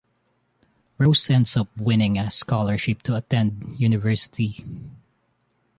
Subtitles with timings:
[0.97, 4.65] Rose ends up winning a scholarship to attend university.